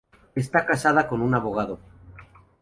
Está 0.33 0.65
casada 0.65 1.07
con 1.07 1.21
un 1.21 1.35
abogado. 1.35 1.79